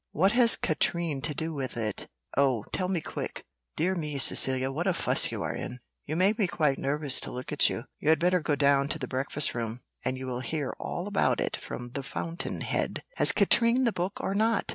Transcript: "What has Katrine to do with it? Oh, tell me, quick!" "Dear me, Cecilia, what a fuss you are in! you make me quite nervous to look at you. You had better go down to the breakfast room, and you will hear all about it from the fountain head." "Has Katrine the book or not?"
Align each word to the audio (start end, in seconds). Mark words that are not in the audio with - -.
"What 0.13 0.31
has 0.31 0.55
Katrine 0.55 1.21
to 1.21 1.35
do 1.35 1.53
with 1.53 1.77
it? 1.77 2.07
Oh, 2.35 2.63
tell 2.71 2.87
me, 2.87 3.01
quick!" 3.01 3.45
"Dear 3.75 3.93
me, 3.93 4.17
Cecilia, 4.17 4.71
what 4.71 4.87
a 4.87 4.95
fuss 4.95 5.31
you 5.31 5.43
are 5.43 5.53
in! 5.53 5.79
you 6.05 6.15
make 6.15 6.39
me 6.39 6.47
quite 6.47 6.79
nervous 6.79 7.19
to 7.19 7.29
look 7.31 7.51
at 7.51 7.69
you. 7.69 7.83
You 7.99 8.09
had 8.09 8.17
better 8.17 8.39
go 8.39 8.55
down 8.55 8.87
to 8.87 8.97
the 8.97 9.07
breakfast 9.07 9.53
room, 9.53 9.81
and 10.03 10.17
you 10.17 10.25
will 10.25 10.39
hear 10.39 10.73
all 10.79 11.05
about 11.05 11.39
it 11.39 11.55
from 11.55 11.91
the 11.91 12.01
fountain 12.01 12.61
head." 12.61 13.03
"Has 13.17 13.31
Katrine 13.31 13.83
the 13.83 13.91
book 13.93 14.19
or 14.19 14.33
not?" 14.33 14.65